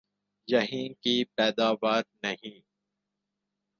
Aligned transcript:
یہیں 0.47 0.89
کی 1.01 1.23
پیداوار 1.35 2.03
نہیں؟ 2.23 2.59